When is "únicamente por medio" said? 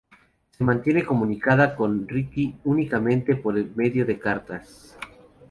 2.63-4.03